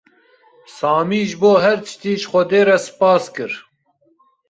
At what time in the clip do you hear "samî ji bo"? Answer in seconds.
0.77-1.51